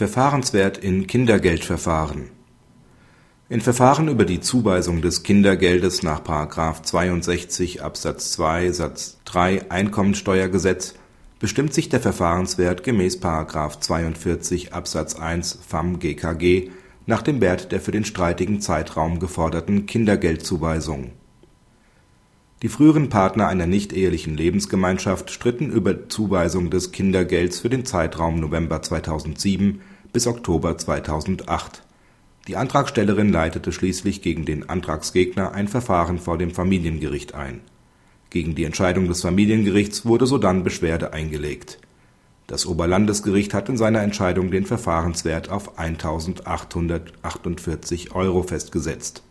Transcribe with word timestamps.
Verfahrenswert 0.00 0.78
in 0.78 1.06
Kindergeldverfahren 1.06 2.30
In 3.50 3.60
Verfahren 3.60 4.08
über 4.08 4.24
die 4.24 4.40
Zuweisung 4.40 5.02
des 5.02 5.24
Kindergeldes 5.24 6.02
nach§ 6.02 6.22
62 6.82 7.82
Absatz 7.82 8.32
2 8.32 8.72
Satz 8.72 9.18
3 9.26 9.70
Einkommensteuergesetz 9.70 10.94
bestimmt 11.38 11.74
sich 11.74 11.90
der 11.90 12.00
Verfahrenswert 12.00 12.82
gemäß§ 12.82 13.20
42 13.80 14.72
Absatz 14.72 15.16
1 15.16 15.58
FamGKG 15.68 16.70
nach 17.04 17.20
dem 17.20 17.42
Wert 17.42 17.70
der 17.70 17.82
für 17.82 17.92
den 17.92 18.06
streitigen 18.06 18.62
Zeitraum 18.62 19.18
geforderten 19.18 19.84
Kindergeldzuweisung. 19.84 21.12
Die 22.62 22.68
früheren 22.68 23.08
Partner 23.08 23.48
einer 23.48 23.66
nichtehelichen 23.66 24.36
Lebensgemeinschaft 24.36 25.30
stritten 25.30 25.70
über 25.70 26.10
Zuweisung 26.10 26.68
des 26.68 26.92
Kindergelds 26.92 27.60
für 27.60 27.70
den 27.70 27.86
Zeitraum 27.86 28.38
November 28.38 28.82
2007 28.82 29.80
bis 30.12 30.26
Oktober 30.26 30.76
2008. 30.76 31.82
Die 32.48 32.56
Antragstellerin 32.56 33.30
leitete 33.30 33.70
schließlich 33.72 34.22
gegen 34.22 34.44
den 34.44 34.68
Antragsgegner 34.68 35.52
ein 35.52 35.68
Verfahren 35.68 36.18
vor 36.18 36.36
dem 36.38 36.50
Familiengericht 36.50 37.34
ein. 37.34 37.60
Gegen 38.30 38.54
die 38.54 38.64
Entscheidung 38.64 39.08
des 39.08 39.20
Familiengerichts 39.22 40.06
wurde 40.06 40.26
sodann 40.26 40.64
Beschwerde 40.64 41.12
eingelegt. 41.12 41.78
Das 42.46 42.64
Oberlandesgericht 42.66 43.52
hat 43.54 43.68
in 43.68 43.76
seiner 43.76 44.02
Entscheidung 44.02 44.50
den 44.50 44.66
Verfahrenswert 44.66 45.50
auf 45.50 45.78
1.848 45.78 48.12
Euro 48.12 48.42
festgesetzt. 48.42 49.22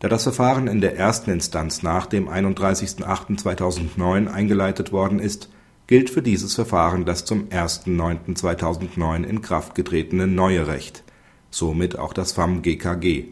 Da 0.00 0.08
das 0.08 0.24
Verfahren 0.24 0.66
in 0.66 0.80
der 0.80 0.96
ersten 0.96 1.30
Instanz 1.30 1.82
nach 1.82 2.06
dem 2.06 2.28
31.08.2009 2.28 4.26
eingeleitet 4.26 4.92
worden 4.92 5.18
ist, 5.18 5.48
gilt 5.86 6.10
für 6.10 6.22
dieses 6.22 6.54
Verfahren 6.54 7.04
das 7.04 7.24
zum 7.24 7.48
1.09.2009 7.48 9.24
in 9.24 9.42
Kraft 9.42 9.74
getretene 9.74 10.26
neue 10.26 10.66
Recht, 10.66 11.04
somit 11.50 11.98
auch 11.98 12.12
das 12.12 12.32
FamGKG. 12.32 13.26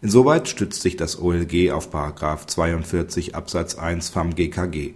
Insoweit 0.00 0.48
stützt 0.48 0.82
sich 0.82 0.96
das 0.96 1.18
OLG 1.18 1.70
auf§ 1.70 1.94
42 2.46 3.34
Absatz 3.34 3.74
1 3.76 4.10
FamGKG. 4.10 4.94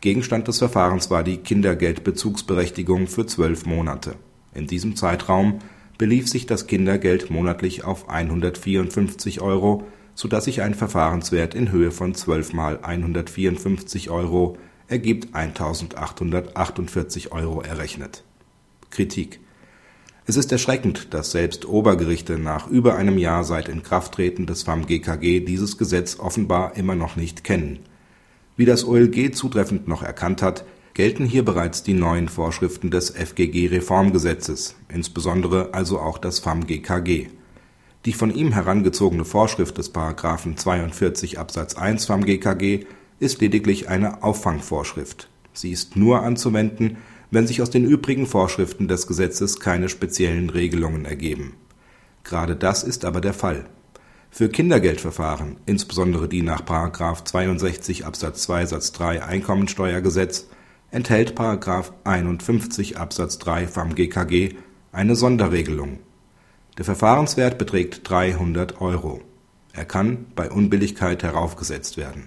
Gegenstand 0.00 0.48
des 0.48 0.58
Verfahrens 0.58 1.10
war 1.10 1.24
die 1.24 1.38
Kindergeldbezugsberechtigung 1.38 3.06
für 3.06 3.26
zwölf 3.26 3.64
Monate. 3.64 4.16
In 4.54 4.66
diesem 4.66 4.96
Zeitraum 4.96 5.60
belief 5.96 6.28
sich 6.28 6.46
das 6.46 6.66
Kindergeld 6.66 7.30
monatlich 7.30 7.84
auf 7.84 8.08
154 8.08 9.40
Euro, 9.40 9.84
so 10.14 10.28
dass 10.28 10.44
sich 10.44 10.62
ein 10.62 10.74
Verfahrenswert 10.74 11.54
in 11.54 11.72
Höhe 11.72 11.90
von 11.90 12.14
12 12.14 12.52
mal 12.52 12.80
154 12.82 14.10
Euro 14.10 14.58
ergibt 14.94 15.34
1848 15.34 17.32
Euro 17.32 17.62
errechnet. 17.62 18.22
Kritik 18.90 19.40
Es 20.24 20.36
ist 20.36 20.52
erschreckend, 20.52 21.12
dass 21.12 21.32
selbst 21.32 21.66
Obergerichte 21.66 22.38
nach 22.38 22.68
über 22.68 22.94
einem 22.94 23.18
Jahr 23.18 23.42
seit 23.42 23.68
Inkrafttreten 23.68 24.46
des 24.46 24.62
FamGKG 24.62 25.40
dieses 25.40 25.78
Gesetz 25.78 26.20
offenbar 26.20 26.76
immer 26.76 26.94
noch 26.94 27.16
nicht 27.16 27.42
kennen. 27.42 27.80
Wie 28.56 28.66
das 28.66 28.86
OLG 28.86 29.34
zutreffend 29.34 29.88
noch 29.88 30.04
erkannt 30.04 30.42
hat, 30.42 30.64
gelten 30.94 31.24
hier 31.24 31.44
bereits 31.44 31.82
die 31.82 31.94
neuen 31.94 32.28
Vorschriften 32.28 32.92
des 32.92 33.10
FGG-Reformgesetzes, 33.10 34.76
insbesondere 34.88 35.74
also 35.74 35.98
auch 35.98 36.18
das 36.18 36.38
FamGKG. 36.38 37.30
Die 38.04 38.12
von 38.12 38.32
ihm 38.32 38.52
herangezogene 38.52 39.24
Vorschrift 39.24 39.76
des§ 39.76 39.92
42 40.56 41.40
Absatz 41.40 41.74
1 41.74 42.06
FamGKG 42.06 42.86
ist 43.20 43.40
lediglich 43.40 43.88
eine 43.88 44.22
Auffangvorschrift. 44.22 45.28
Sie 45.52 45.70
ist 45.70 45.96
nur 45.96 46.22
anzuwenden, 46.22 46.98
wenn 47.30 47.46
sich 47.46 47.62
aus 47.62 47.70
den 47.70 47.84
übrigen 47.84 48.26
Vorschriften 48.26 48.88
des 48.88 49.06
Gesetzes 49.06 49.60
keine 49.60 49.88
speziellen 49.88 50.50
Regelungen 50.50 51.04
ergeben. 51.04 51.54
Gerade 52.22 52.56
das 52.56 52.82
ist 52.82 53.04
aber 53.04 53.20
der 53.20 53.34
Fall 53.34 53.66
für 54.34 54.48
Kindergeldverfahren, 54.48 55.58
insbesondere 55.64 56.28
die 56.28 56.42
nach§ 56.42 56.62
62 57.24 58.04
Absatz 58.04 58.42
2 58.42 58.66
Satz 58.66 58.90
3 58.90 59.22
Einkommensteuergesetz, 59.22 60.48
enthält§ 60.90 61.38
51 62.02 62.98
Absatz 62.98 63.38
3 63.38 63.68
FamGKG 63.68 64.56
eine 64.90 65.14
Sonderregelung. 65.14 66.00
Der 66.76 66.84
Verfahrenswert 66.84 67.58
beträgt 67.58 68.10
300 68.10 68.80
Euro. 68.80 69.20
Er 69.72 69.84
kann 69.84 70.26
bei 70.34 70.50
Unbilligkeit 70.50 71.22
heraufgesetzt 71.22 71.96
werden 71.96 72.26